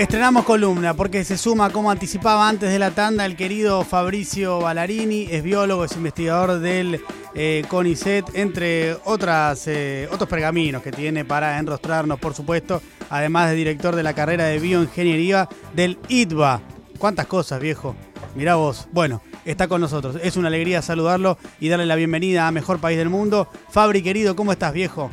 Estrenamos 0.00 0.46
columna 0.46 0.94
porque 0.94 1.24
se 1.24 1.36
suma, 1.36 1.68
como 1.68 1.90
anticipaba 1.90 2.48
antes 2.48 2.72
de 2.72 2.78
la 2.78 2.90
tanda, 2.92 3.26
el 3.26 3.36
querido 3.36 3.84
Fabricio 3.84 4.58
Ballarini, 4.58 5.28
es 5.30 5.42
biólogo, 5.42 5.84
es 5.84 5.94
investigador 5.94 6.58
del 6.58 7.02
eh, 7.34 7.64
CONICET, 7.68 8.24
entre 8.32 8.94
otras, 9.04 9.68
eh, 9.68 10.08
otros 10.10 10.26
pergaminos 10.26 10.82
que 10.82 10.90
tiene 10.90 11.26
para 11.26 11.58
enrostrarnos, 11.58 12.18
por 12.18 12.32
supuesto, 12.32 12.80
además 13.10 13.50
de 13.50 13.56
director 13.56 13.94
de 13.94 14.02
la 14.02 14.14
carrera 14.14 14.46
de 14.46 14.58
bioingeniería 14.58 15.50
del 15.74 15.98
ITBA. 16.08 16.62
¿Cuántas 16.96 17.26
cosas, 17.26 17.60
viejo? 17.60 17.94
Mirá 18.34 18.54
vos. 18.54 18.88
Bueno, 18.92 19.20
está 19.44 19.68
con 19.68 19.82
nosotros. 19.82 20.16
Es 20.22 20.38
una 20.38 20.48
alegría 20.48 20.80
saludarlo 20.80 21.36
y 21.60 21.68
darle 21.68 21.84
la 21.84 21.96
bienvenida 21.96 22.48
a 22.48 22.52
Mejor 22.52 22.78
País 22.78 22.96
del 22.96 23.10
Mundo. 23.10 23.48
Fabri, 23.68 24.02
querido, 24.02 24.34
¿cómo 24.34 24.52
estás, 24.52 24.72
viejo? 24.72 25.10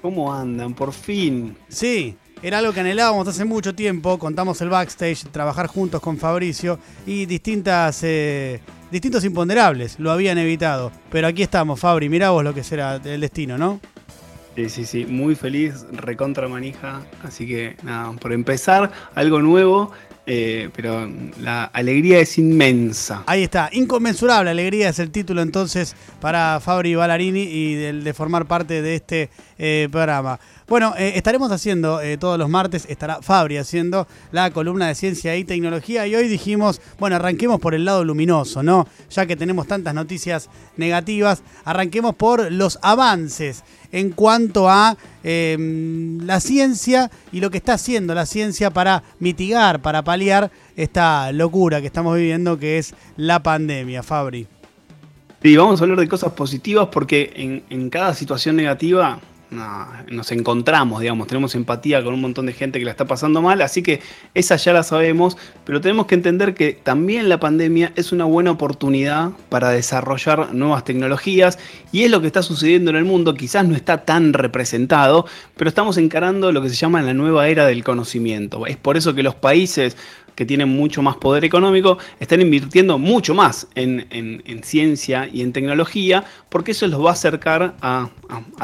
¿Cómo 0.00 0.32
andan? 0.32 0.72
Por 0.72 0.94
fin. 0.94 1.58
Sí, 1.68 2.16
era 2.44 2.58
algo 2.58 2.74
que 2.74 2.80
anhelábamos 2.80 3.26
hace 3.26 3.46
mucho 3.46 3.74
tiempo. 3.74 4.18
Contamos 4.18 4.60
el 4.60 4.68
backstage, 4.68 5.24
trabajar 5.32 5.66
juntos 5.66 6.02
con 6.02 6.18
Fabricio 6.18 6.78
y 7.06 7.24
distintas, 7.24 8.02
eh, 8.02 8.60
distintos 8.90 9.24
imponderables 9.24 9.98
lo 9.98 10.12
habían 10.12 10.36
evitado. 10.36 10.92
Pero 11.10 11.26
aquí 11.26 11.42
estamos, 11.42 11.80
Fabri. 11.80 12.10
Mirá 12.10 12.30
vos 12.30 12.44
lo 12.44 12.52
que 12.52 12.62
será 12.62 12.96
el 13.02 13.22
destino, 13.22 13.56
¿no? 13.56 13.80
Sí, 14.56 14.68
sí, 14.68 14.84
sí. 14.84 15.06
Muy 15.06 15.34
feliz, 15.36 15.86
recontra 15.90 16.46
manija. 16.46 17.00
Así 17.22 17.46
que 17.46 17.76
nada, 17.82 18.12
por 18.12 18.34
empezar, 18.34 18.92
algo 19.14 19.40
nuevo. 19.40 19.92
Eh, 20.26 20.70
pero 20.74 21.06
la 21.38 21.64
alegría 21.64 22.18
es 22.20 22.38
inmensa. 22.38 23.24
Ahí 23.26 23.42
está, 23.42 23.68
inconmensurable 23.72 24.50
alegría 24.50 24.88
es 24.88 24.98
el 24.98 25.10
título 25.10 25.42
entonces 25.42 25.94
para 26.18 26.60
Fabri 26.60 26.94
Ballarini 26.94 27.42
y 27.42 27.74
de 27.74 28.14
formar 28.14 28.46
parte 28.46 28.80
de 28.80 28.94
este 28.94 29.28
eh, 29.58 29.86
programa. 29.92 30.40
Bueno, 30.66 30.94
eh, 30.96 31.12
estaremos 31.16 31.52
haciendo 31.52 32.00
todos 32.18 32.38
los 32.38 32.48
martes, 32.48 32.86
estará 32.88 33.20
Fabri 33.20 33.58
haciendo 33.58 34.08
la 34.32 34.50
columna 34.50 34.88
de 34.88 34.94
ciencia 34.94 35.36
y 35.36 35.44
tecnología 35.44 36.06
y 36.06 36.14
hoy 36.14 36.26
dijimos, 36.26 36.80
bueno, 36.98 37.16
arranquemos 37.16 37.60
por 37.60 37.74
el 37.74 37.84
lado 37.84 38.02
luminoso, 38.02 38.62
¿no? 38.62 38.88
Ya 39.10 39.26
que 39.26 39.36
tenemos 39.36 39.66
tantas 39.66 39.92
noticias 39.92 40.48
negativas, 40.78 41.42
arranquemos 41.66 42.14
por 42.14 42.50
los 42.50 42.78
avances 42.80 43.62
en 43.92 44.10
cuanto 44.10 44.70
a 44.70 44.96
la 45.22 46.40
ciencia 46.40 47.10
y 47.30 47.40
lo 47.40 47.50
que 47.50 47.58
está 47.58 47.74
haciendo 47.74 48.14
la 48.14 48.26
ciencia 48.26 48.70
para 48.70 49.02
mitigar, 49.20 49.80
para 49.80 50.02
paliar 50.14 50.48
esta 50.76 51.32
locura 51.32 51.80
que 51.80 51.88
estamos 51.88 52.16
viviendo 52.16 52.56
que 52.56 52.78
es 52.78 52.94
la 53.16 53.42
pandemia, 53.42 54.04
Fabri. 54.04 54.46
Sí, 55.42 55.56
vamos 55.56 55.80
a 55.80 55.84
hablar 55.84 55.98
de 55.98 56.06
cosas 56.06 56.32
positivas 56.34 56.86
porque 56.92 57.32
en, 57.34 57.64
en 57.68 57.90
cada 57.90 58.14
situación 58.14 58.54
negativa 58.54 59.18
nos 59.50 60.32
encontramos, 60.32 61.00
digamos, 61.00 61.26
tenemos 61.26 61.54
empatía 61.54 62.02
con 62.02 62.14
un 62.14 62.20
montón 62.20 62.46
de 62.46 62.52
gente 62.52 62.78
que 62.78 62.84
la 62.84 62.90
está 62.90 63.06
pasando 63.06 63.40
mal, 63.40 63.60
así 63.62 63.82
que 63.82 64.00
esa 64.34 64.56
ya 64.56 64.72
la 64.72 64.82
sabemos, 64.82 65.36
pero 65.64 65.80
tenemos 65.80 66.06
que 66.06 66.14
entender 66.14 66.54
que 66.54 66.72
también 66.72 67.28
la 67.28 67.38
pandemia 67.38 67.92
es 67.96 68.12
una 68.12 68.24
buena 68.24 68.50
oportunidad 68.50 69.30
para 69.48 69.70
desarrollar 69.70 70.54
nuevas 70.54 70.84
tecnologías 70.84 71.58
y 71.92 72.02
es 72.02 72.10
lo 72.10 72.20
que 72.20 72.26
está 72.26 72.42
sucediendo 72.42 72.90
en 72.90 72.96
el 72.96 73.04
mundo, 73.04 73.34
quizás 73.34 73.66
no 73.66 73.76
está 73.76 74.04
tan 74.04 74.32
representado, 74.32 75.26
pero 75.56 75.68
estamos 75.68 75.98
encarando 75.98 76.50
lo 76.50 76.62
que 76.62 76.68
se 76.68 76.76
llama 76.76 77.02
la 77.02 77.14
nueva 77.14 77.48
era 77.48 77.66
del 77.66 77.84
conocimiento. 77.84 78.66
Es 78.66 78.76
por 78.76 78.96
eso 78.96 79.14
que 79.14 79.22
los 79.22 79.34
países 79.34 79.96
que 80.34 80.44
tienen 80.44 80.68
mucho 80.68 81.02
más 81.02 81.16
poder 81.16 81.44
económico, 81.44 81.98
están 82.20 82.40
invirtiendo 82.40 82.98
mucho 82.98 83.34
más 83.34 83.66
en, 83.74 84.04
ciencia 84.62 85.28
y 85.32 85.42
en 85.42 85.52
tecnología, 85.52 86.24
porque 86.48 86.72
eso 86.72 86.86
los 86.86 87.04
va 87.04 87.10
a 87.10 87.12
acercar 87.12 87.74
a, 87.80 88.08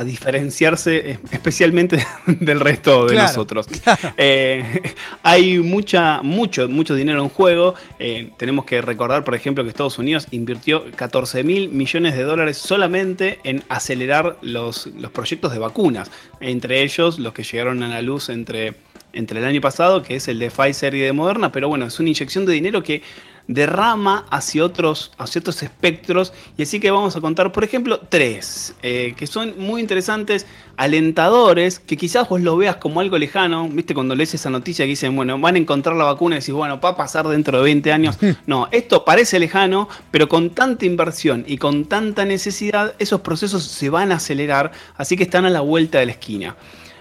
diferenciarse 0.04 1.12
eh, 1.12 1.18
especialmente 1.30 2.04
del 2.26 2.60
resto 2.60 3.06
de 3.06 3.16
nosotros. 3.16 3.66
Eh, 4.16 4.94
hay 5.22 5.58
mucha, 5.58 6.22
mucho, 6.22 6.68
mucho 6.68 6.94
dinero 6.94 7.22
en 7.22 7.28
juego. 7.28 7.74
Eh, 7.98 8.30
tenemos 8.36 8.64
que 8.64 8.80
recordar, 8.82 9.24
por 9.24 9.34
ejemplo, 9.34 9.62
que 9.62 9.70
Estados 9.70 9.98
Unidos 9.98 10.26
invirtió 10.30 10.84
14 10.94 11.42
mil 11.44 11.68
millones 11.70 12.16
de 12.16 12.22
dólares 12.22 12.58
solamente 12.58 13.38
en 13.44 13.62
acelerar 13.68 14.36
los, 14.42 14.86
los 14.86 15.10
proyectos 15.10 15.52
de 15.52 15.58
vacunas, 15.58 16.10
entre 16.40 16.82
ellos 16.82 17.18
los 17.18 17.32
que 17.32 17.42
llegaron 17.42 17.82
a 17.82 17.88
la 17.88 18.02
luz 18.02 18.28
entre 18.28 18.74
entre 19.12 19.40
el 19.40 19.46
año 19.46 19.60
pasado, 19.60 20.02
que 20.02 20.16
es 20.16 20.28
el 20.28 20.38
de 20.38 20.50
Pfizer 20.50 20.94
y 20.94 21.00
de 21.00 21.12
Moderna, 21.12 21.52
pero 21.52 21.68
bueno, 21.68 21.86
es 21.86 21.98
una 21.98 22.08
inyección 22.08 22.46
de 22.46 22.52
dinero 22.52 22.82
que 22.82 23.02
derrama 23.50 24.26
hacia 24.30 24.64
otros, 24.64 25.10
hacia 25.18 25.40
otros 25.40 25.62
espectros. 25.64 26.32
Y 26.56 26.62
así 26.62 26.78
que 26.78 26.90
vamos 26.92 27.16
a 27.16 27.20
contar, 27.20 27.50
por 27.50 27.64
ejemplo, 27.64 27.98
tres, 28.08 28.76
eh, 28.82 29.14
que 29.16 29.26
son 29.26 29.54
muy 29.58 29.80
interesantes, 29.80 30.46
alentadores, 30.76 31.80
que 31.80 31.96
quizás 31.96 32.28
vos 32.28 32.40
lo 32.40 32.56
veas 32.56 32.76
como 32.76 33.00
algo 33.00 33.18
lejano. 33.18 33.68
¿Viste? 33.68 33.92
Cuando 33.92 34.14
lees 34.14 34.34
esa 34.34 34.50
noticia 34.50 34.84
que 34.84 34.90
dicen, 34.90 35.16
bueno, 35.16 35.36
van 35.38 35.56
a 35.56 35.58
encontrar 35.58 35.96
la 35.96 36.04
vacuna 36.04 36.36
y 36.36 36.38
decís, 36.38 36.54
bueno, 36.54 36.80
va 36.80 36.90
a 36.90 36.96
pasar 36.96 37.26
dentro 37.26 37.58
de 37.58 37.64
20 37.64 37.92
años. 37.92 38.16
No, 38.46 38.68
esto 38.72 39.04
parece 39.04 39.38
lejano, 39.38 39.88
pero 40.10 40.28
con 40.28 40.50
tanta 40.50 40.84
inversión 40.86 41.44
y 41.46 41.58
con 41.58 41.84
tanta 41.84 42.24
necesidad, 42.24 42.94
esos 42.98 43.20
procesos 43.20 43.64
se 43.64 43.90
van 43.90 44.12
a 44.12 44.16
acelerar, 44.16 44.72
así 44.96 45.16
que 45.16 45.24
están 45.24 45.44
a 45.44 45.50
la 45.50 45.60
vuelta 45.60 45.98
de 45.98 46.06
la 46.06 46.12
esquina. 46.12 46.56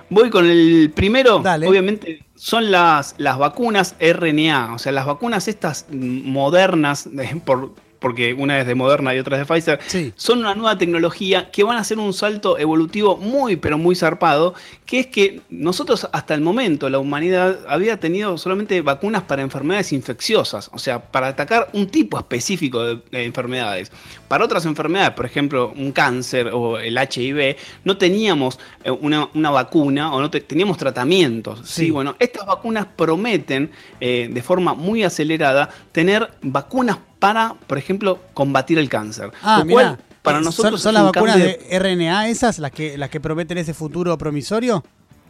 Voy 0.09 0.29
con 0.29 0.45
el 0.45 0.91
primero. 0.95 1.37
Obviamente 1.37 2.25
son 2.35 2.71
las, 2.71 3.15
las 3.17 3.37
vacunas 3.37 3.95
RNA, 3.99 4.73
o 4.73 4.79
sea, 4.79 4.91
las 4.91 5.05
vacunas 5.05 5.47
estas 5.47 5.85
modernas, 5.91 7.09
por, 7.43 7.73
porque 7.99 8.33
una 8.33 8.59
es 8.59 8.67
de 8.67 8.75
Moderna 8.75 9.13
y 9.13 9.19
otra 9.19 9.39
es 9.39 9.47
de 9.47 9.53
Pfizer, 9.53 10.13
son 10.15 10.39
una 10.39 10.55
nueva 10.55 10.77
tecnología 10.77 11.51
que 11.51 11.63
van 11.63 11.77
a 11.77 11.81
hacer 11.81 11.99
un 11.99 12.13
salto 12.13 12.57
evolutivo 12.57 13.17
muy, 13.17 13.55
pero 13.55 13.77
muy 13.77 13.95
zarpado, 13.95 14.53
que 14.85 14.99
es 14.99 15.07
que 15.07 15.41
nosotros 15.49 16.07
hasta 16.11 16.33
el 16.33 16.41
momento, 16.41 16.89
la 16.89 16.99
humanidad 16.99 17.59
había 17.67 17.99
tenido 17.99 18.37
solamente 18.37 18.81
vacunas 18.81 19.23
para 19.23 19.41
enfermedades 19.41 19.93
infecciosas, 19.93 20.69
o 20.73 20.79
sea, 20.79 21.11
para 21.11 21.27
atacar 21.27 21.69
un 21.73 21.87
tipo 21.87 22.17
específico 22.17 22.83
de, 22.83 22.99
enfermedades. 23.11 23.91
Para 24.27 24.45
otras 24.45 24.65
enfermedades, 24.65 25.11
por 25.11 25.25
ejemplo, 25.25 25.73
un 25.75 25.91
cáncer 25.91 26.49
o 26.53 26.79
el 26.79 26.97
HIV, 26.97 27.57
no 27.83 27.97
teníamos 27.97 28.59
eh, 28.83 28.91
una, 28.91 29.27
vacuna 29.51 30.13
o 30.13 30.21
no 30.21 30.29
teníamos 30.29 30.77
tratamientos. 30.77 31.61
Sí. 31.65 31.91
Bueno, 31.91 32.15
estas 32.19 32.45
vacunas 32.45 32.87
prometen 32.95 33.71
eh, 33.99 34.29
de 34.31 34.41
forma 34.41 34.73
muy 34.73 35.03
acelerada 35.03 35.69
tener 35.91 36.31
vacunas 36.41 36.97
para, 37.19 37.55
por 37.67 37.77
ejemplo, 37.77 38.19
combatir 38.33 38.79
el 38.79 38.89
cáncer. 38.89 39.31
Ah, 39.43 39.63
mira. 39.65 39.99
Para 40.21 40.41
nosotros 40.41 40.81
¿Son, 40.81 40.93
las 40.93 41.03
vacunas 41.03 41.37
de... 41.37 41.79
RNA 41.79 42.27
esas 42.27 42.59
las 42.59 42.71
que, 42.71 42.97
las 42.97 43.09
que 43.09 43.21
prometen 43.21 43.57
ese 43.57 43.73
futuro 43.73 44.17
promisorio? 44.17 44.83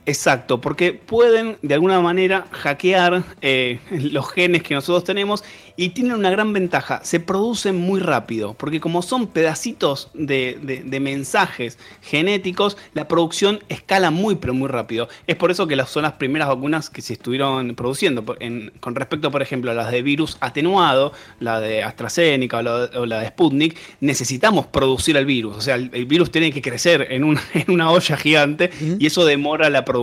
Exacto, 0.05 0.59
porque 0.59 0.93
pueden 0.93 1.57
de 1.61 1.73
alguna 1.75 1.99
manera 1.99 2.47
hackear 2.51 3.23
eh, 3.41 3.79
los 3.91 4.29
genes 4.31 4.63
que 4.63 4.73
nosotros 4.73 5.03
tenemos 5.03 5.43
y 5.75 5.89
tienen 5.89 6.11
una 6.11 6.29
gran 6.29 6.51
ventaja, 6.51 6.99
se 7.05 7.21
producen 7.21 7.77
muy 7.77 8.01
rápido, 8.01 8.53
porque 8.53 8.81
como 8.81 9.01
son 9.01 9.27
pedacitos 9.27 10.09
de, 10.13 10.83
mensajes 10.99 11.77
genéticos, 12.01 12.75
la 12.93 13.07
producción 13.07 13.61
escala 13.69 14.11
muy 14.11 14.35
pero 14.35 14.53
muy 14.53 14.67
rápido. 14.67 15.07
Es 15.25 15.37
por 15.37 15.51
eso 15.51 15.67
que 15.67 15.77
las, 15.77 15.89
son 15.89 16.03
las 16.03 16.13
primeras 16.13 16.49
vacunas 16.49 16.89
que 16.89 17.01
se 17.01 17.13
estuvieron 17.13 17.75
produciendo. 17.75 18.25
con 18.25 18.95
respecto, 18.95 19.31
por 19.31 19.41
ejemplo, 19.41 19.71
a 19.71 19.73
las 19.73 19.89
de 19.89 20.01
virus 20.01 20.35
atenuado, 20.41 21.13
la 21.39 21.61
de 21.61 21.81
AstraZeneca 21.81 22.57
o 22.57 23.05
la, 23.05 23.19
de 23.21 23.27
Sputnik, 23.29 23.77
necesitamos 24.01 24.67
producir 24.67 25.15
el 25.15 25.25
virus. 25.25 25.55
O 25.55 25.61
sea, 25.61 25.75
el, 25.75 26.05
virus 26.05 26.29
tiene 26.29 26.51
que 26.51 26.61
crecer 26.61 27.07
en 27.09 27.23
una, 27.23 27.41
en 27.53 27.71
una 27.71 27.89
olla 27.89 28.17
gigante 28.17 28.69
y 28.99 29.05
eso 29.05 29.23
demora 29.23 29.69
la 29.69 29.85
producción. 29.85 29.98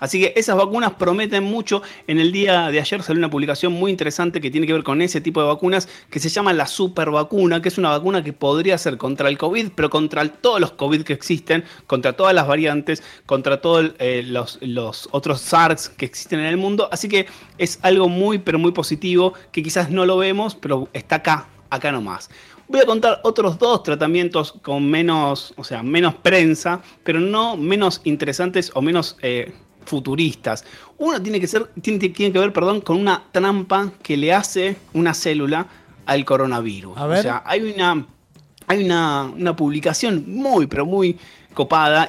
Así 0.00 0.20
que 0.20 0.32
esas 0.36 0.56
vacunas 0.56 0.92
prometen 0.92 1.44
mucho. 1.44 1.82
En 2.06 2.18
el 2.18 2.32
día 2.32 2.70
de 2.70 2.80
ayer 2.80 3.02
salió 3.02 3.18
una 3.18 3.30
publicación 3.30 3.72
muy 3.72 3.90
interesante 3.90 4.40
que 4.40 4.50
tiene 4.50 4.66
que 4.66 4.72
ver 4.72 4.82
con 4.82 5.02
ese 5.02 5.20
tipo 5.20 5.40
de 5.40 5.48
vacunas 5.48 5.88
que 6.10 6.20
se 6.20 6.28
llama 6.28 6.52
la 6.52 6.66
super 6.66 7.10
vacuna, 7.10 7.60
que 7.62 7.68
es 7.68 7.78
una 7.78 7.90
vacuna 7.90 8.22
que 8.22 8.32
podría 8.32 8.78
ser 8.78 8.96
contra 8.96 9.28
el 9.28 9.38
COVID, 9.38 9.70
pero 9.74 9.90
contra 9.90 10.26
todos 10.28 10.60
los 10.60 10.72
COVID 10.72 11.02
que 11.02 11.12
existen, 11.12 11.64
contra 11.86 12.14
todas 12.14 12.34
las 12.34 12.46
variantes, 12.46 13.02
contra 13.26 13.60
todos 13.60 13.92
eh, 13.98 14.22
los 14.24 15.08
otros 15.12 15.40
SARS 15.40 15.88
que 15.88 16.06
existen 16.06 16.40
en 16.40 16.46
el 16.46 16.56
mundo. 16.56 16.88
Así 16.92 17.08
que 17.08 17.26
es 17.58 17.78
algo 17.82 18.08
muy, 18.08 18.38
pero 18.38 18.58
muy 18.58 18.72
positivo, 18.72 19.34
que 19.52 19.62
quizás 19.62 19.90
no 19.90 20.06
lo 20.06 20.16
vemos, 20.16 20.54
pero 20.54 20.88
está 20.92 21.16
acá, 21.16 21.48
acá 21.70 21.92
nomás. 21.92 22.30
Voy 22.68 22.80
a 22.80 22.86
contar 22.86 23.20
otros 23.24 23.58
dos 23.58 23.82
tratamientos 23.82 24.52
con 24.62 24.90
menos, 24.90 25.54
o 25.56 25.64
sea, 25.64 25.82
menos 25.82 26.14
prensa, 26.16 26.82
pero 27.02 27.18
no 27.18 27.56
menos 27.56 28.02
interesantes 28.04 28.70
o 28.74 28.82
menos 28.82 29.16
eh, 29.22 29.54
futuristas. 29.86 30.64
Uno 30.98 31.20
tiene 31.20 31.40
que 31.40 31.46
ser, 31.46 31.68
tiene, 31.80 32.12
que 32.12 32.30
ver, 32.30 32.52
perdón, 32.52 32.82
con 32.82 32.98
una 32.98 33.24
trampa 33.32 33.90
que 34.02 34.18
le 34.18 34.34
hace 34.34 34.76
una 34.92 35.14
célula 35.14 35.66
al 36.04 36.24
coronavirus. 36.26 36.98
O 36.98 37.16
sea, 37.16 37.42
hay 37.46 37.72
una, 37.72 38.06
hay 38.66 38.84
una, 38.84 39.56
publicación 39.56 40.24
muy, 40.26 40.66
pero 40.66 40.84
muy 40.84 41.18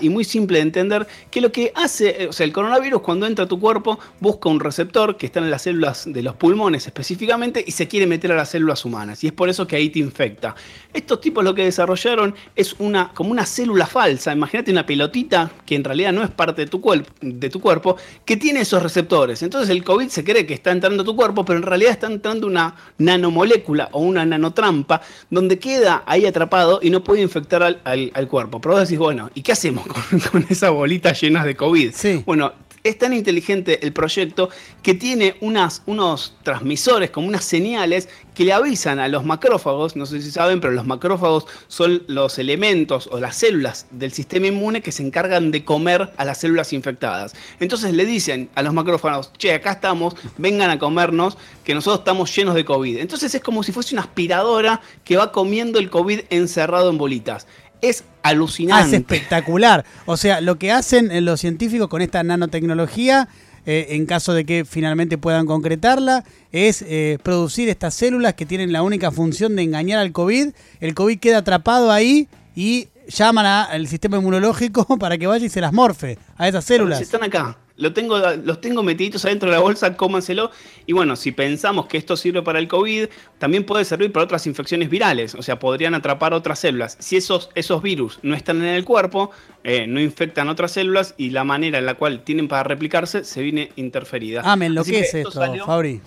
y 0.02 0.10
muy 0.10 0.24
simple 0.24 0.58
de 0.58 0.64
entender, 0.64 1.08
que 1.32 1.42
lo 1.42 1.52
que 1.52 1.72
hace, 1.76 2.28
o 2.28 2.34
sea, 2.34 2.46
el 2.46 2.54
coronavirus 2.54 3.02
cuando 3.02 3.26
entra 3.26 3.46
a 3.46 3.48
tu 3.48 3.60
cuerpo 3.60 4.00
busca 4.20 4.50
un 4.50 4.60
receptor 4.60 5.18
que 5.18 5.26
está 5.26 5.40
en 5.40 5.50
las 5.50 5.64
células 5.64 6.04
de 6.06 6.22
los 6.22 6.36
pulmones 6.36 6.86
específicamente 6.86 7.64
y 7.66 7.72
se 7.72 7.88
quiere 7.88 8.06
meter 8.06 8.32
a 8.32 8.36
las 8.36 8.50
células 8.50 8.84
humanas 8.86 9.24
y 9.24 9.28
es 9.28 9.34
por 9.34 9.50
eso 9.50 9.66
que 9.66 9.76
ahí 9.76 9.90
te 9.90 10.00
infecta. 10.00 10.56
Estos 10.94 11.22
tipos 11.22 11.44
lo 11.44 11.56
que 11.56 11.64
desarrollaron 11.64 12.36
es 12.56 12.76
una 12.80 13.12
como 13.14 13.32
una 13.32 13.46
célula 13.46 13.86
falsa, 13.86 14.34
imagínate 14.34 14.72
una 14.72 14.86
pelotita 14.86 15.52
que 15.66 15.76
en 15.76 15.84
realidad 15.84 16.12
no 16.12 16.24
es 16.24 16.30
parte 16.30 16.66
de 16.66 16.68
tu, 16.68 16.82
de 17.22 17.50
tu 17.50 17.60
cuerpo, 17.60 17.96
que 18.26 18.38
tiene 18.38 18.62
esos 18.62 18.82
receptores. 18.82 19.42
Entonces 19.44 19.70
el 19.70 19.84
COVID 19.84 20.10
se 20.10 20.24
cree 20.24 20.46
que 20.46 20.54
está 20.54 20.72
entrando 20.72 21.04
a 21.04 21.06
tu 21.06 21.16
cuerpo, 21.16 21.46
pero 21.46 21.60
en 21.60 21.64
realidad 21.64 21.92
está 21.92 22.08
entrando 22.08 22.48
una 22.48 22.76
nanomolécula 22.98 23.90
o 23.92 24.02
una 24.02 24.26
nanotrampa 24.26 25.02
donde 25.30 25.60
queda 25.60 26.04
ahí 26.06 26.26
atrapado 26.26 26.80
y 26.82 26.90
no 26.90 27.04
puede 27.04 27.22
infectar 27.22 27.64
al, 27.64 28.28
cuerpo. 28.28 28.60
Pero 28.62 28.76
vos 28.76 28.82
decís, 28.82 29.00
bueno, 29.00 29.30
¿y 29.40 29.42
qué 29.42 29.54
hacemos 29.54 29.88
con, 29.88 30.20
con 30.32 30.46
esas 30.50 30.70
bolitas 30.70 31.22
llenas 31.22 31.46
de 31.46 31.56
COVID? 31.56 31.94
Sí. 31.94 32.24
Bueno, 32.26 32.52
es 32.84 32.98
tan 32.98 33.14
inteligente 33.14 33.86
el 33.86 33.94
proyecto 33.94 34.50
que 34.84 34.94
tiene 34.94 35.36
unas, 35.40 35.82
unos 35.86 36.36
transmisores, 36.44 37.10
como 37.10 37.28
unas 37.28 37.46
señales 37.46 38.10
que 38.34 38.46
le 38.46 38.54
avisan 38.54 39.00
a 39.00 39.08
los 39.08 39.26
macrófagos, 39.26 39.96
no 39.96 40.06
sé 40.06 40.22
si 40.22 40.32
saben, 40.32 40.62
pero 40.62 40.74
los 40.74 40.86
macrófagos 40.86 41.46
son 41.68 42.04
los 42.08 42.38
elementos 42.40 43.08
o 43.12 43.20
las 43.20 43.38
células 43.38 43.88
del 43.92 44.12
sistema 44.12 44.48
inmune 44.48 44.82
que 44.82 44.92
se 44.92 45.04
encargan 45.04 45.52
de 45.52 45.66
comer 45.66 46.12
a 46.18 46.26
las 46.26 46.40
células 46.40 46.72
infectadas. 46.74 47.34
Entonces 47.60 47.94
le 47.94 48.06
dicen 48.06 48.50
a 48.56 48.62
los 48.62 48.74
macrófagos, 48.74 49.32
che, 49.38 49.54
acá 49.54 49.72
estamos, 49.72 50.16
vengan 50.38 50.70
a 50.70 50.80
comernos, 50.80 51.38
que 51.64 51.74
nosotros 51.74 52.00
estamos 52.00 52.34
llenos 52.36 52.56
de 52.56 52.66
COVID. 52.66 52.98
Entonces 52.98 53.34
es 53.36 53.42
como 53.42 53.64
si 53.64 53.72
fuese 53.72 53.96
una 53.96 54.04
aspiradora 54.04 54.82
que 55.04 55.18
va 55.18 55.32
comiendo 55.32 55.80
el 55.80 55.90
COVID 55.90 56.22
encerrado 56.30 56.90
en 56.90 56.98
bolitas 56.98 57.46
es 57.82 58.04
alucinante. 58.24 58.88
es 58.96 59.02
espectacular. 59.02 59.86
O 60.06 60.18
sea, 60.18 60.42
lo 60.42 60.58
que 60.58 60.72
hacen 60.72 61.12
eh, 61.12 61.22
los 61.22 61.40
científicos 61.40 61.88
con 61.88 62.02
esta 62.02 62.24
nanotecnología, 62.24 63.28
eh, 63.66 63.88
en 63.92 64.06
caso 64.06 64.34
de 64.34 64.46
que 64.46 64.66
finalmente 64.66 65.18
puedan 65.18 65.46
concretarla, 65.46 66.24
es 66.52 66.84
eh, 66.88 67.18
producir 67.24 67.70
estas 67.70 67.94
células 67.94 68.34
que 68.34 68.46
tienen 68.46 68.72
la 68.72 68.84
única 68.84 69.12
función 69.12 69.56
de 69.56 69.64
engañar 69.64 70.00
al 70.00 70.12
COVID. 70.12 70.50
El 70.80 70.96
COVID 70.96 71.20
queda 71.20 71.40
atrapado 71.40 71.92
ahí 71.92 72.28
y 72.56 72.88
llaman 73.08 73.46
al 73.46 73.88
sistema 73.88 74.18
inmunológico 74.18 74.86
para 75.00 75.18
que 75.18 75.28
vaya 75.28 75.46
y 75.46 75.50
se 75.50 75.62
las 75.62 75.74
morfe 75.74 76.18
a 76.38 76.48
esas 76.48 76.66
células. 76.66 77.02
están 77.02 77.24
acá 77.24 77.58
tengo, 77.94 78.20
los 78.44 78.60
tengo 78.62 78.84
metiditos 78.84 79.24
adentro 79.26 79.50
de 79.50 79.56
la 79.56 79.62
bolsa, 79.62 79.96
cómanselo. 79.96 80.52
Y 80.86 80.94
bueno, 80.94 81.16
si 81.16 81.32
pensamos 81.32 81.88
que 81.88 81.98
esto 81.98 82.18
sirve 82.18 82.42
para 82.42 82.60
el 82.60 82.68
COVID, 82.68 83.08
también 83.38 83.66
puede 83.66 83.86
servir 83.86 84.12
para 84.12 84.26
otras 84.26 84.46
infecciones 84.48 84.90
virales. 84.90 85.34
O 85.36 85.42
sea, 85.42 85.60
podrían 85.60 85.96
atrapar 85.96 86.34
otras 86.34 86.60
células. 86.60 86.98
Si 87.00 87.16
esos, 87.16 87.50
esos 87.56 87.82
virus 87.82 88.20
no 88.22 88.36
están 88.36 88.58
en 88.58 88.76
el 88.76 88.84
cuerpo, 88.84 89.32
eh, 89.64 89.88
no 89.88 90.02
infectan 90.02 90.50
otras 90.50 90.72
células 90.72 91.16
y 91.18 91.30
la 91.30 91.44
manera 91.44 91.78
en 91.78 91.86
la 91.86 91.96
cual 91.96 92.24
tienen 92.24 92.48
para 92.48 92.64
replicarse 92.64 93.24
se 93.24 93.42
viene 93.42 93.72
interferida. 93.76 94.42
Ah, 94.44 94.56
me 94.56 94.66
enloquece 94.66 95.22
esto, 95.22 95.32
Fabri. 95.66 96.02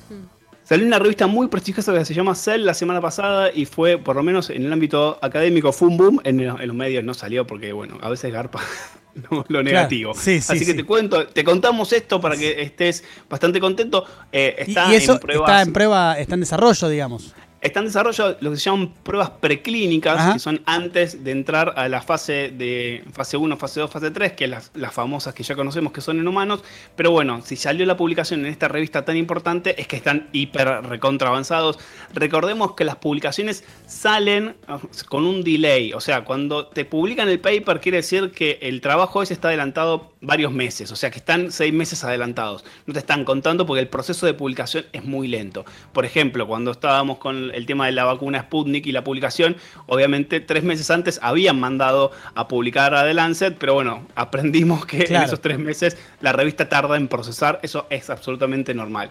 Salió 0.73 0.87
una 0.87 0.99
revista 0.99 1.27
muy 1.27 1.49
prestigiosa 1.49 1.93
que 1.93 2.03
se 2.03 2.15
llama 2.15 2.35
Cell 2.35 2.65
la 2.65 2.73
semana 2.73 2.99
pasada 2.99 3.51
y 3.53 3.67
fue, 3.67 3.99
por 3.99 4.17
lo 4.17 4.23
menos 4.23 4.49
en 4.49 4.65
el 4.65 4.73
ámbito 4.73 5.19
académico, 5.21 5.71
fue 5.71 5.89
un 5.89 5.99
boom. 5.99 6.21
En, 6.25 6.41
en 6.41 6.67
los 6.67 6.75
medios 6.75 7.05
no 7.05 7.13
salió 7.13 7.47
porque, 7.47 7.75
bueno, 7.75 7.99
a 8.01 8.09
veces 8.09 8.33
garpa 8.33 8.63
lo 9.49 9.63
negativo. 9.63 10.13
Así 10.13 10.65
que 10.65 10.73
te 10.73 10.85
cuento, 10.85 11.27
te 11.27 11.45
contamos 11.45 11.93
esto 11.93 12.23
para 12.23 12.39
que 12.39 12.63
estés 12.63 13.05
bastante 13.29 13.61
contento. 13.61 14.07
Eh, 14.33 14.55
está 14.61 14.95
eso 14.95 15.21
en 15.23 15.31
está 15.33 15.61
en 15.61 15.75
prueba, 15.75 16.19
está 16.19 16.35
en 16.37 16.41
desarrollo, 16.41 16.89
digamos. 16.89 17.35
Está 17.63 17.79
en 17.79 17.87
desarrollo 17.87 18.37
lo 18.41 18.51
que 18.51 18.57
se 18.57 18.65
llaman 18.69 18.93
pruebas 19.05 19.31
preclínicas, 19.31 20.33
que 20.33 20.41
son 20.41 20.63
antes 20.67 21.23
de 21.23 21.31
entrar 21.31 21.75
a 21.77 21.89
la 21.89 22.03
fase 22.03 22.51
de 22.51 23.05
fase 23.13 23.37
1, 23.37 23.57
fase 23.57 23.79
2, 23.79 23.89
fase 23.89 24.11
3, 24.11 24.33
que 24.33 24.49
las, 24.49 24.73
las 24.75 24.93
famosas 24.93 25.33
que 25.33 25.45
ya 25.45 25.55
conocemos 25.55 25.93
que 25.93 26.01
son 26.01 26.19
en 26.19 26.27
humanos. 26.27 26.65
Pero 26.97 27.13
bueno, 27.13 27.41
si 27.45 27.55
salió 27.55 27.87
la 27.87 27.97
publicación 27.97 28.41
en 28.41 28.47
esta 28.47 28.67
revista 28.67 29.05
tan 29.05 29.17
importante, 29.17 29.81
es 29.81 29.87
que 29.87 29.95
están 29.95 30.29
hiper 30.33 30.83
recontra 30.83 31.29
avanzados. 31.29 31.79
Recordemos 32.13 32.75
que 32.75 32.85
las 32.85 32.97
publicaciones 32.97 33.63
salen 33.87 34.57
ah, 34.67 34.81
con 35.09 35.25
un 35.25 35.45
delay. 35.45 35.93
O 35.93 36.01
sea, 36.01 36.25
cuando 36.25 36.67
te 36.67 36.85
publican 36.85 37.29
el 37.29 37.39
paper, 37.39 37.81
quiere 37.81 37.99
decir 37.99 38.33
que 38.33 38.59
el 38.63 38.81
trabajo 38.81 39.23
ese 39.23 39.35
está 39.35 39.47
adelantado 39.49 40.13
varios 40.21 40.53
meses. 40.53 40.91
O 40.91 40.97
sea, 40.97 41.13
que 41.13 41.19
están 41.19 41.53
seis 41.53 41.73
meses 41.73 42.03
adelantados. 42.03 42.65
No 42.87 42.93
te 42.93 42.99
están 42.99 43.25
contando 43.25 43.67
porque 43.67 43.83
el 43.83 43.89
proceso 43.89 44.27
de 44.27 44.35
publicación 44.35 44.85
es 44.93 45.05
muy 45.05 45.29
lento. 45.29 45.65
Por 45.93 46.05
ejemplo, 46.05 46.49
cuando 46.49 46.73
estábamos 46.73 47.19
con 47.19 47.52
el 47.53 47.67
tema 47.67 47.87
de 47.87 47.93
la 47.93 48.05
vacuna 48.05 48.43
Sputnik 48.43 48.87
y 48.87 48.93
la 48.93 49.05
publicación, 49.05 49.57
obviamente 49.87 50.41
tres 50.41 50.65
meses 50.65 50.91
antes 50.91 51.19
habían 51.23 51.59
mandado 51.59 52.13
a 52.35 52.49
publicar 52.49 52.95
a 52.95 53.05
The 53.05 53.15
Lancet, 53.15 53.57
pero 53.59 53.75
bueno, 53.75 54.07
aprendimos 54.15 54.87
que 54.87 55.05
en 55.05 55.17
esos 55.17 55.41
tres 55.41 55.59
meses 55.59 55.97
la 56.21 56.33
revista 56.33 56.69
tarda 56.69 56.97
en 56.97 57.09
procesar, 57.09 57.61
eso 57.63 57.87
es 57.91 58.11
absolutamente 58.11 58.75
normal. 58.75 59.11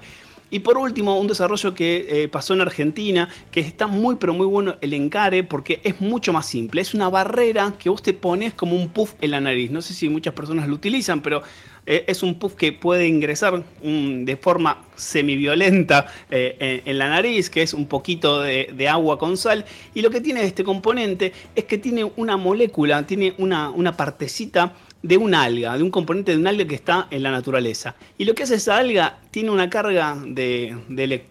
Y 0.51 0.59
por 0.59 0.77
último, 0.77 1.17
un 1.17 1.27
desarrollo 1.27 1.73
que 1.73 2.05
eh, 2.09 2.27
pasó 2.27 2.53
en 2.53 2.59
Argentina, 2.59 3.29
que 3.51 3.61
está 3.61 3.87
muy 3.87 4.17
pero 4.17 4.33
muy 4.33 4.45
bueno 4.45 4.75
el 4.81 4.93
encare 4.93 5.45
porque 5.45 5.79
es 5.83 6.01
mucho 6.01 6.33
más 6.33 6.45
simple. 6.45 6.81
Es 6.81 6.93
una 6.93 7.09
barrera 7.09 7.73
que 7.79 7.89
vos 7.89 8.03
te 8.03 8.13
pones 8.13 8.53
como 8.53 8.75
un 8.75 8.89
puff 8.89 9.13
en 9.21 9.31
la 9.31 9.39
nariz. 9.39 9.71
No 9.71 9.81
sé 9.81 9.93
si 9.93 10.09
muchas 10.09 10.33
personas 10.33 10.67
lo 10.67 10.75
utilizan, 10.75 11.21
pero 11.21 11.41
eh, 11.85 12.03
es 12.05 12.21
un 12.21 12.35
puff 12.35 12.55
que 12.55 12.73
puede 12.73 13.07
ingresar 13.07 13.63
mm, 13.81 14.25
de 14.25 14.35
forma 14.35 14.83
semiviolenta 14.95 16.07
eh, 16.29 16.81
en, 16.85 16.97
la 16.97 17.07
nariz, 17.07 17.49
que 17.49 17.61
es 17.61 17.73
un 17.73 17.87
poquito 17.87 18.41
de, 18.41 18.71
de, 18.75 18.89
agua 18.89 19.17
con 19.17 19.37
sal. 19.37 19.65
Y 19.93 20.01
lo 20.01 20.09
que 20.09 20.19
tiene 20.19 20.43
este 20.43 20.65
componente 20.65 21.31
es 21.55 21.63
que 21.63 21.77
tiene 21.77 22.03
una 22.17 22.35
molécula, 22.35 23.07
tiene 23.07 23.33
una, 23.37 23.69
una 23.69 23.95
partecita 23.95 24.73
de 25.03 25.17
un 25.17 25.33
alga, 25.33 25.77
de 25.77 25.83
un 25.83 25.89
componente 25.89 26.31
de 26.31 26.37
un 26.37 26.47
alga 26.47 26.65
que 26.65 26.75
está 26.75 27.07
en 27.09 27.23
la 27.23 27.31
naturaleza. 27.31 27.95
Y 28.17 28.25
lo 28.25 28.35
que 28.35 28.43
hace 28.43 28.55
esa 28.55 28.77
alga 28.77 29.17
tiene 29.31 29.49
una 29.49 29.69
carga 29.69 30.17
de, 30.25 30.75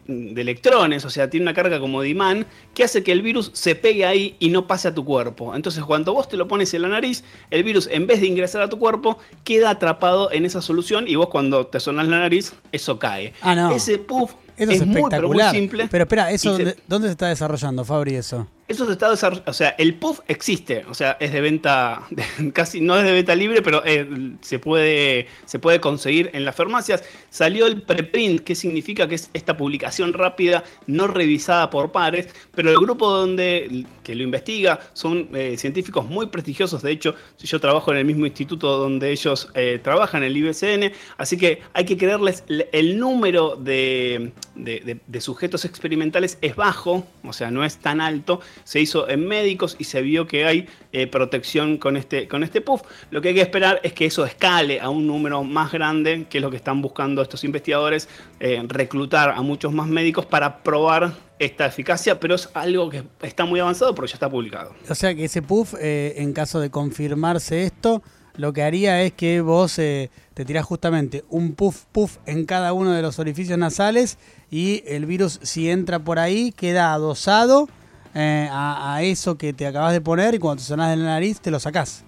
electrones, 0.08 1.05
o 1.05 1.11
sea, 1.11 1.31
tiene 1.31 1.44
una 1.44 1.55
carga 1.55 1.78
como 1.78 2.02
de 2.02 2.08
imán, 2.08 2.46
que 2.75 2.84
hace 2.84 3.02
que 3.02 3.12
el 3.12 3.22
virus 3.22 3.50
se 3.55 3.75
pegue 3.75 4.05
ahí 4.05 4.37
y 4.38 4.49
no 4.49 4.67
pase 4.67 4.88
a 4.88 4.94
tu 4.94 5.05
cuerpo. 5.05 5.55
Entonces, 5.55 5.84
cuando 5.84 6.12
vos 6.12 6.28
te 6.28 6.37
lo 6.37 6.49
pones 6.49 6.75
en 6.75 6.82
la 6.82 6.88
nariz, 6.88 7.22
el 7.50 7.62
virus, 7.62 7.88
en 7.90 8.06
vez 8.06 8.20
de 8.20 8.26
ingresar 8.26 8.62
a 8.62 8.69
tu 8.69 8.78
cuerpo, 8.78 9.19
queda 9.44 9.70
atrapado 9.70 10.32
en 10.32 10.44
esa 10.44 10.62
solución 10.62 11.06
y 11.06 11.14
vos 11.14 11.28
cuando 11.28 11.66
te 11.66 11.78
sonas 11.78 12.08
la 12.08 12.19
nariz, 12.19 12.55
eso 12.73 12.99
cae. 12.99 13.32
Ah, 13.43 13.55
no. 13.55 13.73
Ese 13.73 13.99
puff 13.99 14.32
es, 14.56 14.69
espectacular. 14.69 15.23
Muy, 15.23 15.37
pero 15.37 15.50
simple. 15.50 15.88
Pero 15.90 16.05
espera, 16.05 16.31
¿eso 16.31 16.56
dónde, 16.87 17.08
se 17.08 17.12
está 17.12 17.28
desarrollando, 17.28 17.84
Fabri, 17.84 18.16
eso? 18.16 18.49
Eso 18.70 18.87
se 18.87 18.93
está 18.93 19.11
desarrollando, 19.11 19.50
o 19.50 19.52
sea, 19.52 19.70
el 19.78 19.94
puff 19.94 20.20
existe, 20.28 20.84
o 20.88 20.94
sea, 20.94 21.17
es 21.19 21.32
de 21.32 21.40
venta, 21.40 22.06
casi 22.52 22.81
no 22.81 22.96
es 22.96 23.02
de 23.02 23.11
venta 23.11 23.34
libre, 23.34 23.62
pero 23.62 23.82
eh, 23.84 24.37
se, 24.43 24.61
puede, 24.61 25.26
se 25.44 25.58
puede 25.58 25.81
conseguir 25.81 26.31
en 26.34 26.44
las 26.44 26.55
farmacias. 26.55 27.02
Salió 27.31 27.67
el 27.67 27.82
preprint, 27.82 28.43
que 28.43 28.55
significa 28.55 29.08
que 29.08 29.17
es 29.17 29.28
esta 29.32 29.56
publicación 29.56 30.12
rápida, 30.12 30.62
no 30.87 31.08
revisada 31.08 31.69
por 31.69 31.90
pares, 31.90 32.28
pero 32.55 32.70
el 32.70 32.76
grupo 32.76 33.11
donde, 33.11 33.87
que 34.05 34.14
lo 34.14 34.22
investiga 34.22 34.78
son 34.93 35.31
eh, 35.34 35.56
científicos 35.58 36.06
muy 36.06 36.26
prestigiosos, 36.26 36.81
de 36.81 36.93
hecho, 36.93 37.16
yo 37.40 37.58
trabajo 37.58 37.90
en 37.90 37.99
el 37.99 38.05
mismo 38.05 38.25
instituto 38.25 38.76
donde 38.76 39.11
ellos 39.11 39.49
eh, 39.55 39.81
trabajan, 39.82 40.23
el 40.23 40.37
IBCN, 40.37 40.93
así 41.16 41.37
que 41.37 41.61
hay 41.73 41.84
que 41.84 41.96
creerles, 41.96 42.44
el 42.46 43.00
número 43.00 43.56
de, 43.56 44.31
de 44.55 45.20
sujetos 45.20 45.64
experimentales 45.64 46.38
es 46.40 46.54
bajo, 46.54 47.04
o 47.25 47.33
sea, 47.33 47.50
no 47.50 47.64
es 47.64 47.78
tan 47.78 48.00
alto, 48.00 48.40
se 48.64 48.81
hizo 48.81 49.09
en 49.09 49.26
médicos 49.26 49.76
y 49.79 49.85
se 49.85 50.02
vio 50.02 50.26
que 50.26 50.45
hay 50.45 50.69
eh, 50.93 51.07
protección 51.07 51.79
con 51.79 51.97
este, 51.97 52.29
con 52.29 52.43
este 52.43 52.61
puff. 52.61 52.83
Lo 53.11 53.21
que 53.21 53.29
hay 53.29 53.35
que 53.35 53.40
esperar 53.40 53.81
es 53.83 53.93
que 53.93 54.07
eso 54.07 54.25
escale 54.25 54.81
a 54.81 54.88
un 54.90 55.07
número 55.07 55.45
más 55.45 55.73
grande, 55.73 56.26
que 56.29 56.38
es 56.38 56.43
lo 56.43 56.50
que 56.50 56.57
están 56.57 56.83
buscando 56.83 57.23
estos 57.23 57.45
investigadores, 57.45 58.09
eh, 58.40 58.62
reclutar 58.67 59.31
a 59.31 59.43
muchos 59.43 59.73
más 59.73 59.87
médicos 59.87 60.26
para 60.26 60.62
probar 60.62 61.12
esta 61.38 61.67
eficacia, 61.67 62.21
pero 62.21 62.35
es 62.35 62.50
algo 62.55 62.90
que 62.90 63.05
está 63.23 63.45
muy 63.45 63.61
avanzado 63.61 63.95
porque 63.95 64.11
ya 64.11 64.14
está 64.14 64.29
publicado. 64.29 64.75
O 64.88 64.95
sea 64.95 65.14
que 65.14 65.25
ese 65.25 65.43
puff, 65.43 65.75
eh, 65.81 66.14
en 66.17 66.33
caso 66.33 66.61
de 66.61 66.71
confirmarse 66.71 67.64
esto, 67.64 68.02
lo 68.37 68.52
que 68.52 68.62
haría 68.62 69.02
es 69.02 69.12
que 69.12 69.40
vos 69.40 69.75
te 69.76 70.11
tirás 70.47 70.64
justamente 70.64 71.25
un 71.29 71.55
puff 71.55 71.85
puff 71.93 72.19
en 72.26 72.47
cada 72.47 72.73
uno 72.73 72.93
de 72.93 73.02
los 73.02 73.19
orificios 73.19 73.59
nasales 73.59 74.19
y 74.50 74.83
el 74.87 75.07
virus 75.07 75.40
si 75.43 75.69
entra 75.69 75.99
por 75.99 76.19
ahí 76.19 76.52
queda 76.52 76.93
adosado 76.93 77.69
eh, 78.14 78.49
a, 78.50 79.00
eso 79.02 79.38
que 79.38 79.52
te 79.52 79.67
acabas 79.67 79.93
de 79.93 80.00
poner 80.00 80.35
y 80.35 80.38
cuando 80.38 80.61
te 80.61 80.67
sonás 80.67 80.93
en 80.93 81.05
la 81.05 81.11
nariz 81.11 81.40
te 81.40 81.50
lo 81.50 81.61
sacás. 81.61 82.05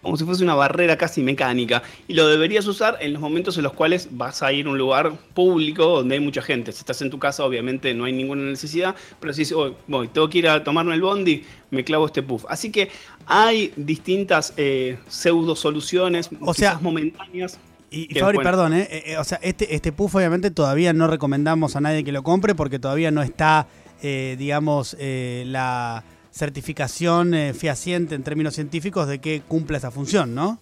Como 0.00 0.16
si 0.16 0.24
fuese 0.24 0.42
una 0.42 0.54
barrera 0.54 0.96
casi 0.96 1.22
mecánica. 1.22 1.82
Y 2.08 2.14
lo 2.14 2.26
deberías 2.28 2.66
usar 2.66 2.96
en 3.00 3.12
los 3.12 3.20
momentos 3.20 3.56
en 3.56 3.64
los 3.64 3.72
cuales 3.72 4.08
vas 4.10 4.42
a 4.42 4.52
ir 4.52 4.66
a 4.66 4.70
un 4.70 4.78
lugar 4.78 5.12
público 5.34 5.84
donde 5.86 6.14
hay 6.14 6.20
mucha 6.20 6.40
gente. 6.40 6.72
Si 6.72 6.78
estás 6.78 7.02
en 7.02 7.10
tu 7.10 7.18
casa, 7.18 7.44
obviamente 7.44 7.92
no 7.94 8.04
hay 8.04 8.12
ninguna 8.12 8.42
necesidad, 8.42 8.94
pero 9.20 9.32
si 9.32 9.42
dices, 9.42 9.56
oh, 9.56 9.74
voy, 9.86 10.08
tengo 10.08 10.28
que 10.28 10.38
ir 10.38 10.48
a 10.48 10.64
tomarme 10.64 10.94
el 10.94 11.02
bondi, 11.02 11.44
me 11.70 11.84
clavo 11.84 12.06
este 12.06 12.22
puff. 12.22 12.44
Así 12.48 12.70
que 12.70 12.90
hay 13.26 13.72
distintas 13.76 14.54
eh, 14.56 14.98
pseudo 15.08 15.56
soluciones, 15.56 16.30
o 16.40 16.54
sea, 16.54 16.78
momentáneas. 16.80 17.58
Y, 17.90 18.18
Fabri, 18.18 18.38
perdón, 18.38 18.72
eh, 18.74 19.16
o 19.18 19.24
sea, 19.24 19.38
este, 19.42 19.74
este 19.74 19.92
puff 19.92 20.16
obviamente 20.16 20.50
todavía 20.50 20.92
no 20.92 21.06
recomendamos 21.06 21.76
a 21.76 21.80
nadie 21.80 22.02
que 22.02 22.10
lo 22.10 22.24
compre 22.24 22.54
porque 22.54 22.80
todavía 22.80 23.12
no 23.12 23.22
está 23.22 23.68
eh, 24.06 24.36
digamos, 24.38 24.94
eh, 25.00 25.44
la 25.46 26.04
certificación 26.30 27.32
eh, 27.32 27.54
fehaciente 27.54 28.14
en 28.14 28.22
términos 28.22 28.54
científicos 28.54 29.08
de 29.08 29.18
que 29.18 29.40
cumpla 29.40 29.78
esa 29.78 29.90
función, 29.90 30.34
¿no? 30.34 30.60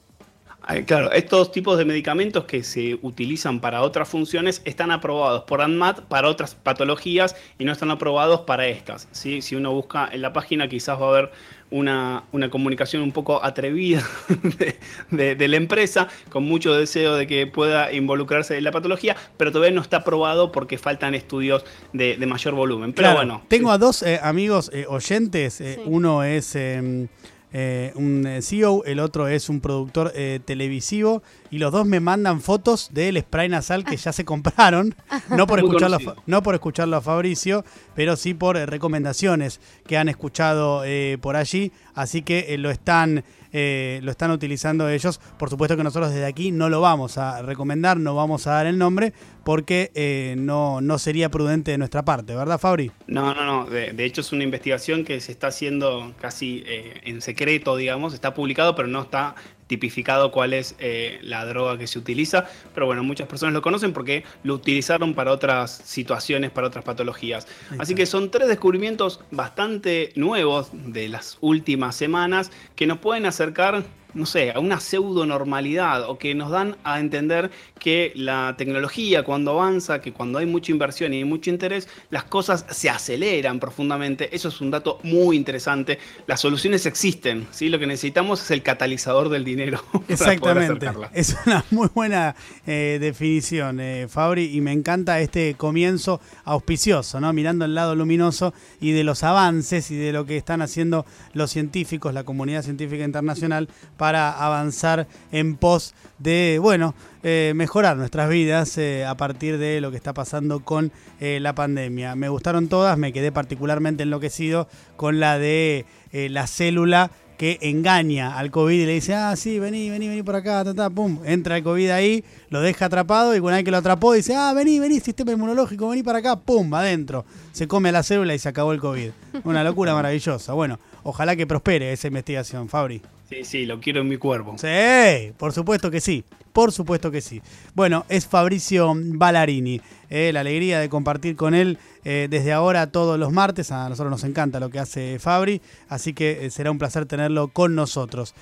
Claro, 0.87 1.11
estos 1.11 1.50
tipos 1.50 1.76
de 1.76 1.84
medicamentos 1.84 2.44
que 2.44 2.62
se 2.62 3.00
utilizan 3.02 3.58
para 3.58 3.82
otras 3.82 4.08
funciones 4.08 4.62
están 4.64 4.92
aprobados 4.92 5.42
por 5.42 5.61
ANMAT 5.61 6.02
para 6.02 6.28
otras 6.28 6.54
patologías 6.54 7.34
y 7.58 7.64
no 7.64 7.72
están 7.72 7.90
aprobados 7.90 8.42
para 8.42 8.68
estas. 8.68 9.08
¿sí? 9.11 9.42
Si 9.42 9.56
uno 9.56 9.72
busca 9.72 10.08
en 10.12 10.22
la 10.22 10.32
página 10.32 10.68
quizás 10.68 11.00
va 11.00 11.06
a 11.06 11.08
haber 11.08 11.32
una, 11.73 12.25
comunicación 12.50 13.02
un 13.02 13.12
poco 13.12 13.43
atrevida 13.45 14.07
de, 15.11 15.49
la 15.49 15.57
empresa, 15.57 16.09
con 16.29 16.45
mucho 16.45 16.75
deseo 16.75 17.17
de 17.17 17.26
que 17.26 17.47
pueda 17.47 17.93
involucrarse 17.93 18.57
en 18.57 18.64
la 18.64 18.71
patología, 18.71 19.17
pero 19.37 19.50
todavía 19.50 19.75
no 19.75 19.83
está 19.83 19.99
aprobado 19.99 20.52
porque 20.52 20.79
faltan 20.79 21.14
estudios 21.14 21.64
de, 21.93 22.17
mayor 22.26 22.55
volumen. 22.55 22.93
Pero 22.93 23.14
bueno. 23.14 23.43
Tengo 23.49 23.71
a 23.71 23.79
dos 23.79 24.02
eh, 24.02 24.21
amigos 24.23 24.71
eh, 24.73 24.87
oyentes, 24.88 25.61
eh, 25.61 25.81
uno 25.85 26.23
es 26.23 26.55
em, 26.55 27.09
eh, 27.52 27.92
un 27.97 28.26
eh, 28.26 28.40
CEO, 28.40 28.82
el 28.85 28.99
otro 28.99 29.28
es 29.28 29.49
un 29.50 29.61
productor 29.61 30.12
eh, 30.14 30.40
televisivo 30.44 31.23
y 31.50 31.59
los 31.59 31.71
dos 31.71 31.87
me 31.87 32.00
mandan 32.00 32.40
fotos 32.40 32.88
del 32.92 33.21
spray 33.21 33.50
nasal 33.50 33.85
que 33.85 33.97
ya 33.97 34.12
se 34.12 34.25
compraron, 34.25 34.94
no 35.28 35.47
por, 35.47 35.59
escucharlo, 35.59 35.99
no 36.26 36.42
por 36.42 36.54
escucharlo 36.54 36.97
a 36.97 37.02
Fabricio, 37.02 37.64
pero 37.94 38.16
sí 38.16 38.32
por 38.32 38.56
recomendaciones 38.56 39.61
que 39.87 39.99
han 39.99 40.09
escuchado 40.09 40.82
por 41.21 41.37
allí, 41.37 41.73
así 41.94 42.23
que 42.23 42.56
lo 42.56 42.71
están 42.71 43.23
eh, 43.52 44.00
lo 44.02 44.11
están 44.11 44.30
utilizando 44.30 44.88
ellos. 44.88 45.21
Por 45.38 45.50
supuesto 45.50 45.76
que 45.76 45.85
nosotros 45.85 46.11
desde 46.11 46.26
aquí 46.26 46.50
no 46.50 46.68
lo 46.68 46.80
vamos 46.80 47.18
a 47.18 47.42
recomendar, 47.42 47.99
no 47.99 48.14
vamos 48.14 48.47
a 48.47 48.52
dar 48.52 48.66
el 48.66 48.78
nombre, 48.78 49.12
porque 49.44 49.90
eh, 49.94 50.35
no, 50.38 50.80
no 50.80 50.99
sería 50.99 51.30
prudente 51.30 51.71
de 51.71 51.78
nuestra 51.78 52.04
parte, 52.04 52.35
¿verdad, 52.35 52.59
Fabri? 52.59 52.90
No, 53.06 53.35
no, 53.35 53.44
no. 53.44 53.66
De, 53.66 54.04
hecho, 54.04 54.21
es 54.21 54.32
una 54.32 54.44
investigación 54.44 55.04
que 55.04 55.21
se 55.21 55.32
está 55.32 55.49
haciendo 55.49 56.12
casi 56.21 56.62
eh, 56.66 57.00
en 57.04 57.21
secreto, 57.21 57.76
digamos. 57.76 58.14
Está 58.14 58.35
publicado, 58.35 58.75
pero 58.75 58.88
no 58.88 59.02
está 59.02 59.35
tipificado 59.73 60.31
cuál 60.33 60.52
es 60.52 60.75
eh, 60.81 61.19
la 61.23 61.47
droga 61.47 61.79
que 61.79 61.87
se 61.87 61.99
utiliza, 61.99 62.47
pero 62.75 62.85
bueno, 62.85 63.02
muchas 63.02 63.26
personas 63.26 63.55
lo 63.55 63.62
conocen 63.62 63.95
porque 63.95 64.23
lo 64.45 64.52
utilizaron 64.52 65.14
para 65.14 65.33
otras 65.33 65.71
situaciones, 65.71 66.50
para 66.50 66.67
otras 66.67 66.85
patologías. 66.85 67.47
Así 67.79 67.95
que 67.95 68.05
son 68.05 68.31
tres 68.31 68.49
descubrimientos 68.49 69.21
bastante 69.31 70.12
nuevos 70.14 70.69
de 70.73 71.09
las 71.09 71.38
últimas 71.41 71.97
semanas 71.97 72.50
que 72.76 72.87
nos 72.87 72.99
pueden 72.99 73.25
acercar 73.25 73.83
no 74.14 74.26
sé, 74.26 74.52
a 74.52 74.59
una 74.59 74.81
pseudo 74.81 75.26
normalidad 75.26 76.09
o 76.09 76.19
que 76.19 76.35
nos 76.35 76.50
dan 76.50 76.76
a 76.85 77.00
entender 77.00 77.50
que 77.78 78.12
la 78.14 78.54
tecnología 78.57 79.25
cuando 79.25 79.52
avanza, 79.52 80.00
que 80.00 80.12
cuando 80.12 80.38
hay 80.38 80.47
mucha 80.47 80.73
inversión 80.73 81.14
y 81.14 81.25
mucho 81.25 81.50
interés, 81.50 81.88
las 82.11 82.25
cosas 82.25 82.64
se 82.71 82.88
aceleran 82.88 83.59
profundamente. 83.59 84.35
Eso 84.35 84.49
es 84.49 84.61
un 84.61 84.71
dato 84.71 84.99
muy 85.02 85.37
interesante. 85.37 85.99
Las 86.26 86.40
soluciones 86.40 86.87
existen, 86.87 87.47
¿sí? 87.50 87.69
Lo 87.69 87.78
que 87.78 87.87
necesitamos 87.87 88.42
es 88.42 88.50
el 88.50 88.62
catalizador 88.62 89.28
del 89.28 89.45
dinero. 89.45 89.83
Exactamente. 90.09 90.88
es 91.12 91.37
una 91.47 91.64
muy 91.71 91.88
buena 91.92 92.37
eh, 92.66 92.99
definición, 93.00 93.81
eh, 93.81 94.07
Fabri, 94.09 94.57
y 94.57 94.61
me 94.61 94.73
encanta 94.73 95.21
este 95.21 95.54
comienzo 95.54 96.21
auspicioso, 96.45 97.21
¿no? 97.21 97.33
Mirando 97.33 97.64
el 97.64 97.75
lado 97.75 97.95
luminoso 97.95 98.54
y 98.81 98.92
de 98.92 99.04
los 99.04 99.23
avances 99.23 99.90
y 99.90 99.97
de 99.97 100.12
lo 100.12 100.26
que 100.26 100.37
están 100.37 100.62
haciendo 100.62 101.04
los 101.33 101.50
científicos, 101.50 102.14
la 102.14 102.25
comunidad 102.25 102.62
científica 102.62 103.04
internacional 103.04 103.69
para 104.02 104.32
avanzar 104.32 105.06
en 105.30 105.54
pos 105.54 105.94
de, 106.18 106.59
bueno, 106.61 106.92
eh, 107.23 107.52
mejorar 107.54 107.97
nuestras 107.97 108.28
vidas 108.28 108.76
eh, 108.76 109.04
a 109.04 109.16
partir 109.16 109.59
de 109.59 109.80
lo 109.80 109.92
que 109.92 109.97
está 109.97 110.12
pasando 110.12 110.59
con 110.59 110.90
eh, 111.21 111.38
la 111.40 111.54
pandemia. 111.54 112.16
Me 112.16 112.28
gustaron 112.28 112.66
todas, 112.66 112.99
me 112.99 113.12
quedé 113.12 113.30
particularmente 113.30 114.02
enloquecido 114.02 114.66
con 114.97 115.21
la 115.21 115.38
de 115.38 115.87
la 116.11 116.49
célula 116.49 117.12
que 117.38 117.59
engaña 117.61 118.37
al 118.37 118.50
COVID 118.50 118.75
y 118.75 118.87
le 118.87 118.94
dice, 118.94 119.14
ah, 119.14 119.37
sí, 119.37 119.61
vení, 119.61 119.88
vení, 119.88 120.09
vení 120.09 120.25
por 120.25 120.35
acá, 120.35 120.64
ta, 120.75 120.90
pum, 120.90 121.21
entra 121.25 121.56
el 121.56 121.62
COVID 121.62 121.90
ahí, 121.90 122.25
lo 122.50 122.61
deja 122.61 122.87
atrapado 122.87 123.37
y 123.37 123.38
una 123.38 123.54
vez 123.54 123.64
que 123.64 123.71
lo 123.71 123.76
atrapó 123.76 124.14
dice, 124.14 124.35
ah, 124.35 124.52
vení, 124.52 124.80
vení, 124.80 124.99
sistema 124.99 125.30
inmunológico, 125.30 125.88
vení 125.88 126.02
para 126.02 126.18
acá, 126.18 126.35
pum, 126.35 126.75
adentro. 126.75 127.25
Se 127.52 127.68
come 127.68 127.92
la 127.92 128.02
célula 128.02 128.35
y 128.35 128.40
se 128.40 128.49
acabó 128.49 128.73
el 128.73 128.80
COVID. 128.80 129.11
Una 129.44 129.62
locura 129.62 129.94
maravillosa. 129.94 130.54
Bueno, 130.54 130.80
ojalá 131.02 131.37
que 131.37 131.47
prospere 131.47 131.92
esa 131.92 132.09
investigación, 132.09 132.68
Fabri. 132.68 133.02
Sí, 133.28 133.44
sí, 133.44 133.66
lo 133.66 133.80
quiero 133.80 134.02
en 134.02 134.09
mi 134.09 134.18
cuerpo. 134.18 134.56
Sí, 134.59 135.32
por 135.38 135.52
supuesto 135.52 135.90
que 135.90 136.00
sí. 136.00 136.25
Por 136.52 136.71
supuesto 136.71 137.11
que 137.11 137.23
sí. 137.23 137.40
Bueno, 137.75 138.04
es 138.11 138.26
Fabricio 138.26 138.92
Ballarini. 138.94 139.80
Eh, 140.11 140.30
la 140.35 140.40
alegría 140.40 140.80
de 140.80 140.90
compartir 140.90 141.35
con 141.35 141.54
él 141.54 141.78
eh, 142.04 142.26
desde 142.28 142.52
ahora 142.52 142.88
todos 142.88 143.18
los 143.18 143.32
martes. 143.32 143.73
A 143.73 143.88
nosotros 143.88 144.11
nos 144.11 144.25
encanta 144.25 144.61
lo 144.61 144.68
que 144.68 144.78
hace 144.78 145.18
Fabri, 145.18 145.62
así 145.88 146.12
que 146.12 146.44
eh, 146.44 146.50
será 146.50 146.71
un 146.71 146.78
placer 146.78 147.06
tenerlo 147.06 147.49
con 147.49 147.75
nosotros. 147.75 148.35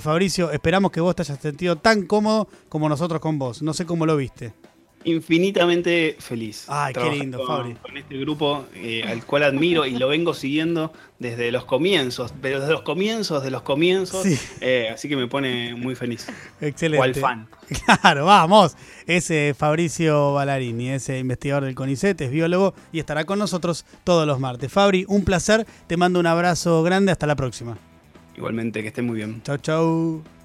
Fabricio, 0.00 0.52
esperamos 0.52 0.92
que 0.92 1.00
vos 1.00 1.16
te 1.16 1.22
hayas 1.22 1.40
sentido 1.40 1.76
tan 1.76 2.06
cómodo 2.06 2.48
como 2.68 2.88
nosotros 2.88 3.20
con 3.20 3.40
vos. 3.40 3.62
No 3.62 3.74
sé 3.74 3.84
cómo 3.84 4.06
lo 4.06 4.16
viste 4.16 4.52
infinitamente 5.04 6.16
feliz. 6.18 6.66
Ay, 6.68 6.92
qué 6.92 7.10
lindo, 7.10 7.46
Fabri. 7.46 7.74
Con 7.74 7.96
este 7.96 8.18
grupo 8.18 8.66
eh, 8.74 9.04
al 9.06 9.24
cual 9.24 9.44
admiro 9.44 9.86
y 9.86 9.96
lo 9.96 10.08
vengo 10.08 10.34
siguiendo 10.34 10.92
desde 11.18 11.50
los 11.52 11.64
comienzos, 11.64 12.34
pero 12.42 12.60
desde 12.60 12.72
los 12.72 12.82
comienzos, 12.82 13.42
de 13.42 13.50
los 13.50 13.62
comienzos. 13.62 14.26
Eh, 14.60 14.88
así 14.92 15.08
que 15.08 15.16
me 15.16 15.28
pone 15.28 15.74
muy 15.74 15.94
feliz. 15.94 16.26
Excelente. 16.60 16.98
Cual 16.98 17.14
fan. 17.14 17.48
Claro, 18.00 18.26
vamos. 18.26 18.76
Ese 19.06 19.54
Fabricio 19.56 20.34
Ballarini, 20.34 20.90
ese 20.90 21.18
investigador 21.18 21.64
del 21.64 21.74
CONICET, 21.74 22.20
es 22.20 22.30
biólogo 22.30 22.74
y 22.92 22.98
estará 22.98 23.24
con 23.24 23.38
nosotros 23.38 23.84
todos 24.04 24.26
los 24.26 24.40
martes. 24.40 24.72
Fabri, 24.72 25.04
un 25.08 25.24
placer. 25.24 25.66
Te 25.86 25.96
mando 25.96 26.20
un 26.20 26.26
abrazo 26.26 26.82
grande. 26.82 27.12
Hasta 27.12 27.26
la 27.26 27.36
próxima. 27.36 27.78
Igualmente, 28.36 28.82
que 28.82 28.88
esté 28.88 29.02
muy 29.02 29.16
bien. 29.16 29.42
Chau, 29.42 29.58
chau. 29.58 30.35